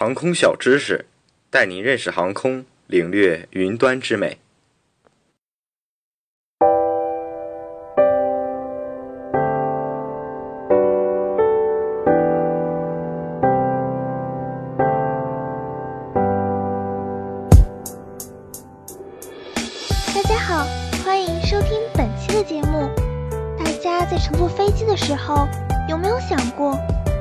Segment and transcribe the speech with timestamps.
[0.00, 1.06] 航空小知识，
[1.50, 4.38] 带您认识航空，领略云端之美。
[20.14, 20.64] 大家好，
[21.04, 22.88] 欢迎收听本期的节目。
[23.58, 25.48] 大家在乘坐飞机的时候，
[25.88, 26.78] 有没有想过，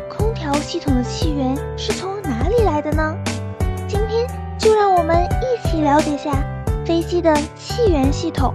[0.07, 3.15] 空调系统的起源是从哪里来的呢？
[3.87, 6.31] 今天就让我们一起了解下
[6.85, 8.53] 飞机的气源系统。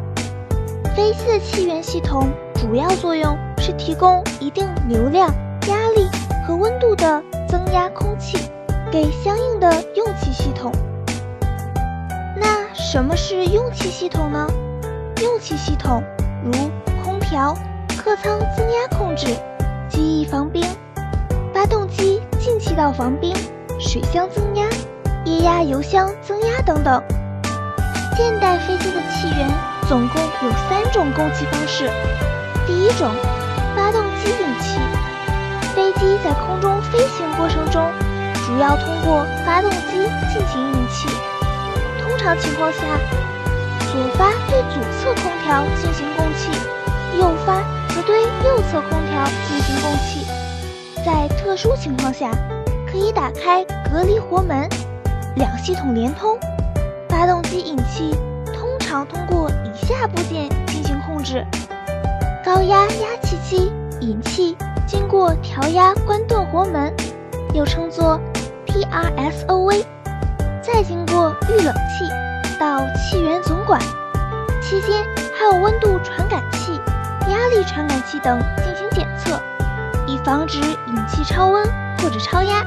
[0.95, 5.35] 飞机的气源系统主要作用是提供一定流量、
[5.69, 6.07] 压力
[6.47, 8.37] 和温度的增压空气
[8.91, 10.71] 给相应的用气系统。
[12.37, 14.47] 那什么是用气系统呢？
[15.23, 16.03] 用气系统
[16.45, 16.53] 如
[17.03, 17.57] 空调、
[17.97, 19.29] 客舱增压控制、
[19.89, 20.63] 机翼防冰、
[21.55, 23.35] 发动机进气道防冰、
[23.83, 24.65] 水箱增压、
[25.25, 27.03] 液压油箱增压等等。
[28.17, 29.51] 现代飞机的气源
[29.89, 31.91] 总共有三种供气方式。
[32.65, 33.11] 第一种，
[33.75, 34.79] 发动机引气。
[35.75, 37.91] 飞机在空中飞行过程中，
[38.47, 41.09] 主要通过发动机进行引气。
[42.01, 42.79] 通常情况下，
[43.91, 46.51] 左发对左侧空调进行供气，
[47.19, 50.25] 右发则对右侧空调进行供气。
[51.05, 52.31] 在特殊情况下，
[52.93, 54.69] 可以打开隔离活门，
[55.37, 56.39] 两系统连通。
[57.09, 58.15] 发动机引气
[58.55, 61.43] 通常通过以下部件进行控制：
[62.45, 64.55] 高压压气机引气
[64.87, 66.93] 经过调压关顿活门，
[67.55, 68.21] 又称作
[68.67, 69.87] PRSOV。
[70.61, 72.07] 再经过预冷器
[72.61, 73.81] 到气源总管，
[74.61, 75.03] 期间
[75.35, 76.79] 还有温度传感器、
[77.31, 79.41] 压力传感器等进行检测，
[80.07, 81.67] 以防止引气超温
[82.03, 82.65] 或者超压。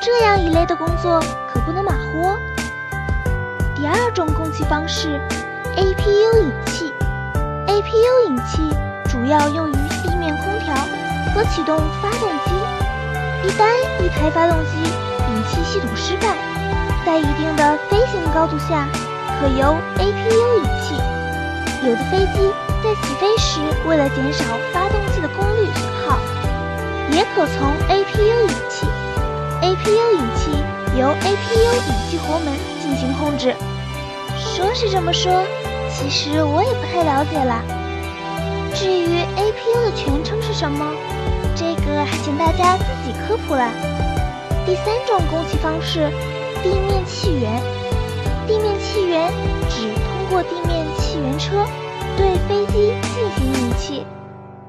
[0.00, 1.20] 这样一类的工作
[1.52, 2.38] 可不能马虎哦。
[3.74, 5.20] 第二种供气方式
[5.76, 6.92] ，APU 引气。
[7.66, 8.70] APU 引气
[9.08, 10.74] 主要用于地面空调
[11.34, 12.52] 和启动发动机。
[13.44, 13.64] 一旦
[14.04, 16.36] 一台发动机引气系统失败，
[17.04, 18.86] 在一定的飞行高度下，
[19.40, 20.94] 可由 APU 引气。
[21.84, 22.52] 有的飞机
[22.84, 25.68] 在起飞时，为了减少发动机的功率，
[27.12, 28.86] 也可从 APU 引气。
[29.62, 30.50] APU 引气
[30.98, 33.54] 由 APU 引气活门进行控制。
[34.36, 35.44] 说是这么说，
[35.88, 37.62] 其实我也不太了解啦。
[38.74, 40.94] 至于 APU 的全称是什么，
[41.54, 43.70] 这个还请大家自己科普啦。
[44.66, 46.10] 第三种供气方式。
[46.62, 47.60] 地面气源，
[48.46, 49.32] 地面气源
[49.68, 51.66] 指通过地面气源车
[52.16, 54.06] 对飞机进行引气，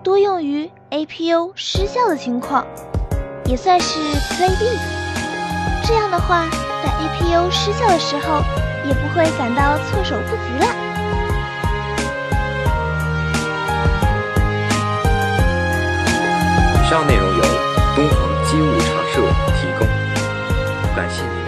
[0.03, 2.65] 多用于 APU 失效的情况，
[3.45, 3.99] 也算是
[4.33, 4.77] Play B。
[5.85, 6.45] 这样的话，
[6.83, 8.43] 在 APU 失效的时候，
[8.85, 10.65] 也不会感到措手不及了。
[16.83, 17.43] 以上内容由
[17.95, 19.21] 东航机务茶社
[19.55, 19.87] 提供，
[20.93, 21.42] 感谢您。